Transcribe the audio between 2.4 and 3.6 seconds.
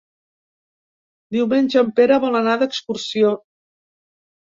anar d'excursió.